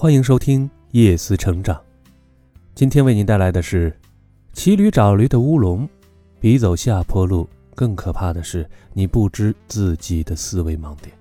[0.00, 1.76] 欢迎收听夜思成长。
[2.72, 3.92] 今天为您带来的是：
[4.52, 5.88] 骑驴找驴的乌龙，
[6.38, 11.12] 比走下坡路更可怕的是你不知自己的思维盲点。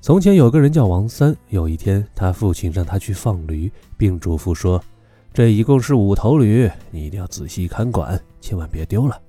[0.00, 4.82] 从前有个人叫王三，有一天他父亲让他去放驴，并嘱咐说
[5.34, 9.20] ：“这一共是五头驴，你一定要仔细看管，千万别丢了。”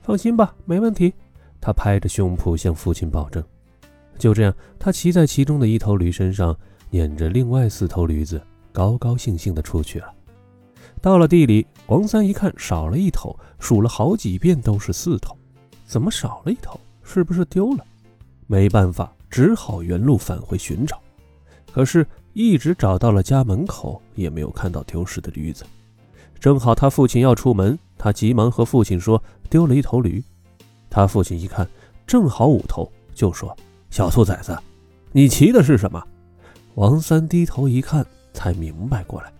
[0.00, 1.12] 放心吧，没问题。
[1.60, 3.44] 他拍着胸脯向父亲保证。
[4.18, 6.58] 就这样，他骑在其中的一头驴身上。
[6.96, 8.40] 撵着另外四头驴子，
[8.72, 10.10] 高高兴兴地出去了。
[11.02, 15.36] 到了地里，王三一看少了一头，数了好几遍都是四头，
[15.84, 16.80] 怎么少了一头？
[17.02, 17.84] 是不是丢了？
[18.46, 20.98] 没办法，只好原路返回寻找。
[21.70, 25.66] 可是，一直找到了家门口，也没有看到丢失的驴子。
[26.40, 30.24] 正好他父亲要出门，他急忙和父亲说丢了一头驴。
[30.88, 31.68] 他父亲一看，
[32.06, 33.54] 正好五头，就说
[33.90, 34.58] ：“小兔崽子，
[35.12, 36.02] 你骑的是什么？”
[36.76, 39.32] 王三低头一看，才明白过来。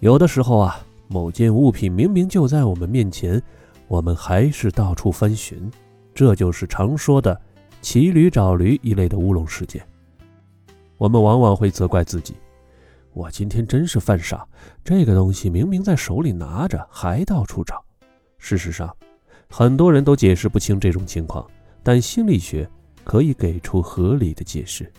[0.00, 3.40] 有的时候啊，某件物品明明就在我们面前，
[3.86, 5.70] 我们还是到处翻寻，
[6.12, 7.40] 这就是常说的
[7.80, 9.80] “骑驴找驴”一类的乌龙事件。
[10.98, 12.34] 我们往往会责怪自己
[13.14, 14.44] ：“我今天真是犯傻，
[14.82, 17.80] 这个东西明明在手里拿着，还到处找。”
[18.38, 18.92] 事实上，
[19.48, 21.48] 很多人都解释不清这种情况，
[21.80, 22.68] 但心理学
[23.04, 24.92] 可以给出合理的解释。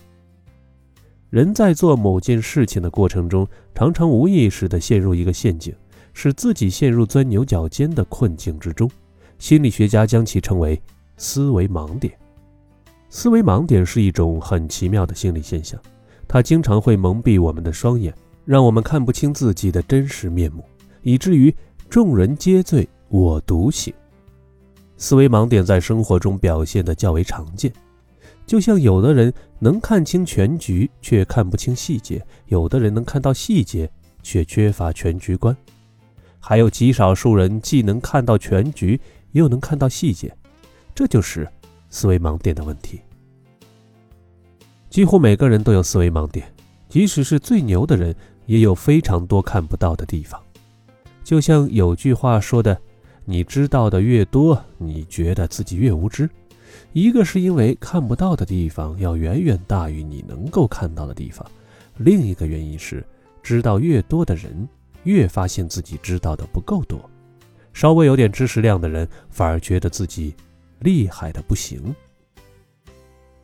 [1.34, 5.74] 人在做某件事情的过程中，常常无意识地陷入一个陷阱，
[6.12, 8.88] 使自己陷入钻牛角尖的困境之中。
[9.40, 10.80] 心理学家将其称为
[11.18, 12.16] “思维盲点”。
[13.10, 15.76] 思维盲点是一种很奇妙的心理现象，
[16.28, 20.64] 它经常会蒙蔽我们的双眼，让我们看不清自己的真实面目，
[21.02, 21.52] 以至于
[21.90, 23.92] 众人皆醉我独醒。
[24.96, 27.72] 思维盲点在生活中表现得较为常见。
[28.46, 33.90] 就像有的人能看清全局，却看不清细节；有的人能看到细节，
[34.22, 35.54] 却缺乏全局观；
[36.38, 39.00] 还有极少数人既能看到全局，
[39.32, 40.34] 又能看到细节。
[40.94, 41.48] 这就是
[41.88, 43.00] 思维盲点的问题。
[44.90, 46.46] 几乎每个人都有思维盲点，
[46.88, 48.14] 即使是最牛的人，
[48.46, 50.40] 也有非常多看不到的地方。
[51.24, 52.78] 就像有句话说的
[53.24, 56.28] ：“你知道的越多，你觉得自己越无知。”
[56.92, 61.44] 一个是因为看不到的地方要远远大于你能够看到的地方，
[61.98, 63.04] 另一个原因是
[63.42, 64.68] 知道越多的人
[65.02, 66.98] 越发现自己知道的不够多，
[67.72, 70.34] 稍微有点知识量的人反而觉得自己
[70.80, 71.94] 厉害的不行。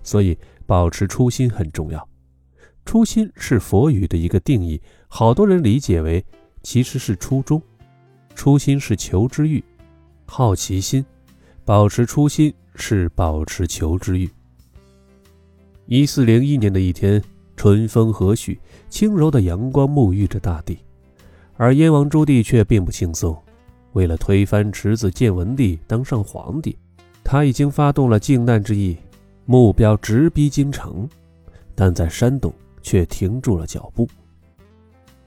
[0.03, 0.37] 所以
[0.67, 2.09] 保持初心很重要。
[2.87, 6.25] 初心是佛语的一个定义，好多人理解为
[6.63, 7.61] 其实是初衷。
[8.35, 9.63] 初心是求知欲、
[10.25, 11.05] 好奇心，
[11.65, 12.55] 保持初心。
[12.75, 14.29] 是保持求知欲。
[15.87, 17.23] 一四零一年的一天，
[17.57, 18.57] 春风和煦，
[18.89, 20.79] 轻柔的阳光沐浴着大地，
[21.57, 23.37] 而燕王朱棣却并不轻松。
[23.93, 26.79] 为了推翻侄子建文帝当上皇帝，
[27.25, 28.97] 他已经发动了靖难之役，
[29.47, 31.09] 目标直逼京城，
[31.75, 32.53] 但在山东
[32.83, 34.09] 却停住了脚步，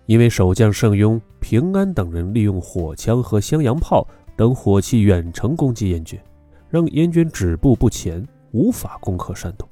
[0.05, 6.17] 因为守将盛庸、平安等人利用火枪和襄阳炮等火器远程攻击燕军。
[6.73, 9.69] 让燕军止步不前，无法攻克山东。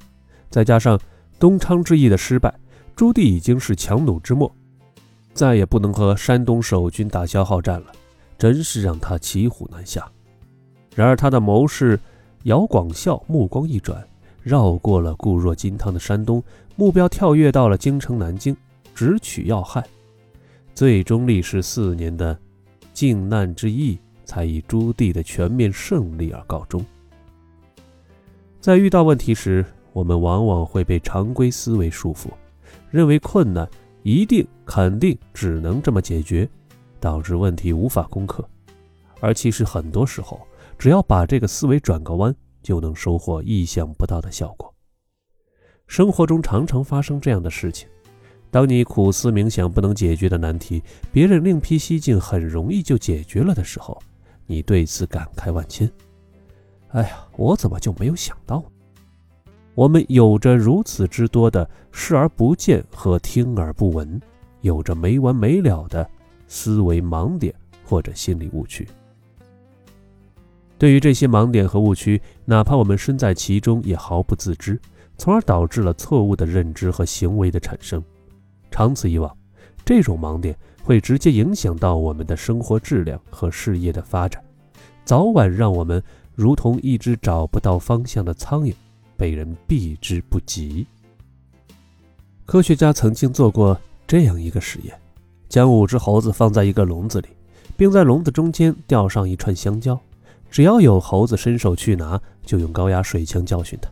[0.51, 0.99] 再加上
[1.39, 2.53] 东昌之役的失败，
[2.95, 4.55] 朱棣已经是强弩之末，
[5.33, 7.87] 再也不能和山东守军打消耗战了，
[8.37, 10.07] 真是让他骑虎难下。
[10.95, 11.99] 然而他的谋士
[12.43, 14.07] 姚广孝目光一转，
[14.43, 16.43] 绕过了固若金汤的山东，
[16.75, 18.55] 目标跳跃到了京城南京，
[18.93, 19.83] 直取要害。
[20.75, 22.37] 最终历时四年的
[22.93, 23.97] 靖难之役。
[24.31, 26.85] 才以朱棣的全面胜利而告终。
[28.61, 32.29] 在遇到问题时，我们往往会被常规思维束缚，
[32.89, 33.69] 认为困难
[34.03, 36.47] 一定肯定只能这么解决，
[36.97, 38.47] 导致问题无法攻克。
[39.19, 40.39] 而其实很多时候，
[40.79, 42.33] 只要把这个思维转个弯，
[42.63, 44.73] 就能收获意想不到的效果。
[45.87, 47.85] 生活中常常发生这样的事情：
[48.49, 54.01] 当你苦思冥想不能解决的难题，别人另辟蹊径很容易就解决了的时候。
[54.51, 55.89] 你对此感慨万千。
[56.89, 58.61] 哎呀，我怎么就没有想到？
[59.75, 64.19] 我们有着如此之多的视而不见和听而不闻，
[64.59, 66.05] 有着没完没了的
[66.49, 67.55] 思维盲点
[67.85, 68.85] 或者心理误区。
[70.77, 74.77] 对于这些盲点和误区，哪怕我们身在其中，也毫不自知，
[75.17, 78.03] 从而导致了错误的认知和行为的产生。
[78.69, 79.33] 长此以往，
[79.85, 80.53] 这种盲点。
[80.83, 84.43] 会直接影响到我们的生活质量和事业的发展，
[85.05, 86.01] 早晚让我们
[86.35, 88.73] 如同一只找不到方向的苍蝇，
[89.15, 90.85] 被人避之不及。
[92.45, 94.99] 科学家曾经做过这样一个实验：
[95.47, 97.29] 将五只猴子放在一个笼子里，
[97.77, 99.97] 并在笼子中间吊上一串香蕉。
[100.49, 103.89] 只要有猴子伸手去拿，就用高压水枪教训它，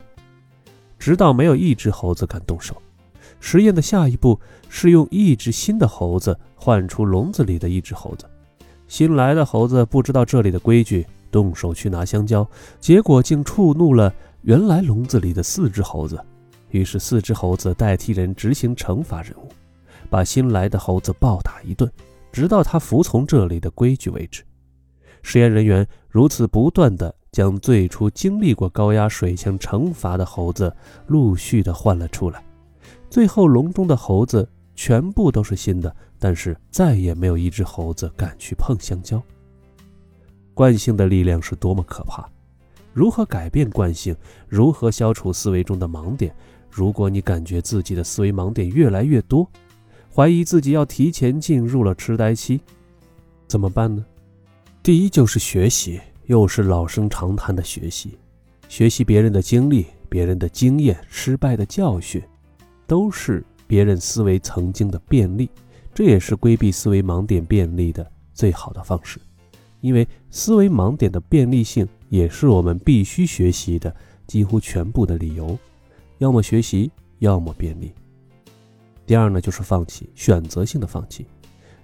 [0.98, 2.76] 直到没有一只猴子敢动手。
[3.40, 8.26] 实验的下一步是用一只新的猴子换出笼子里的一只猴子。
[8.88, 12.48] 新来的猴子不知道这里的规矩，动手去拿香蕉，
[12.80, 16.20] 结果竟触怒了原来笼子里的四只猴子。
[16.72, 19.50] 于是，四只猴子代替人执行惩罚任务，
[20.10, 21.92] 把新来的猴子暴打一顿，
[22.32, 24.44] 直到他服从这里的规矩为止。
[25.22, 30.74] 实验人员如此不断地将最初经历过高压水枪惩罚的猴子
[31.08, 32.44] 陆续地换了出来，
[33.10, 39.22] 最后笼中的猴子全部都是新的，但是再也没有一只猴子敢去碰香蕉。
[40.54, 42.30] 惯性的力量是多么可怕！
[42.94, 44.16] 如何改变惯性？
[44.48, 46.34] 如何消除思维中的盲点？
[46.70, 49.50] 如果你感觉自己的思维盲点越来越多，
[50.14, 52.62] 怀疑自己要提前进入了痴呆期，
[53.48, 54.06] 怎么办呢？
[54.84, 58.18] 第一就是学习，又是老生常谈的学习。
[58.68, 62.22] 学习别人的经历、别人的经验、失败的教训，
[62.90, 65.48] 都是别人思维曾经的便利，
[65.94, 69.20] 这也是规避思维盲点便利的最好的方式。
[69.80, 73.96] 因为思维盲点的便利性，也是我们必须学习的
[74.26, 75.56] 几乎全部的理由。
[76.18, 77.94] 要么学习，要么便利。
[79.06, 81.28] 第二呢，就是放弃，选择性的放弃。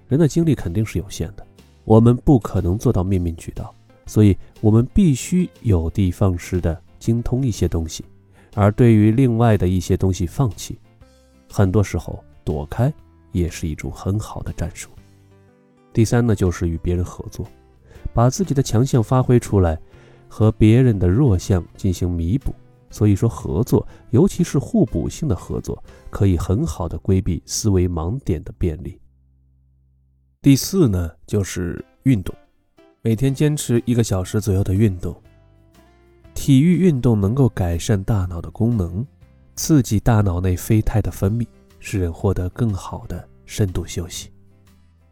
[0.08, 1.46] 人的精力肯定是有限的，
[1.84, 3.72] 我们不可能做到面面俱到，
[4.08, 8.04] 所以我们必须有的放矢的精通一些东西，
[8.56, 10.78] 而对于另外的一些东西放弃，
[11.58, 12.94] 很多时候躲开
[13.32, 14.90] 也是一种很好的战术。
[15.94, 17.48] 第三呢，就是与别人合作，
[18.14, 19.80] 把自己的强项发挥出来，
[20.28, 22.54] 和别人的弱项进行弥补。
[22.90, 29.00] 所以说，合作，尤其是互补性的合作，可以很好的规避思维盲点的便利。
[30.42, 32.36] 第四呢，就是运动，
[33.02, 35.16] 每天坚持一个小时左右的运动。
[36.34, 39.08] 体育运动能够改善大脑的功能，
[39.56, 41.48] 刺激大脑内啡肽的分泌，
[41.80, 44.30] 使人获得更好的深度休息。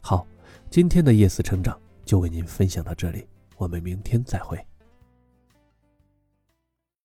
[0.01, 0.27] 好，
[0.69, 3.25] 今天的夜思成长就为您分享到这里，
[3.55, 4.57] 我们明天再会。